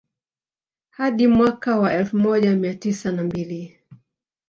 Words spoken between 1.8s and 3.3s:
elfu moja mia tisa na